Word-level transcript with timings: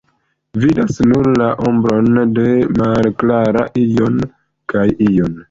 Vidas 0.61 0.95
nur 1.11 1.29
la 1.41 1.49
ombron 1.71 2.21
de 2.39 2.47
malklara 2.79 3.67
ion 3.85 4.19
kaj 4.75 4.89
iun. 5.13 5.39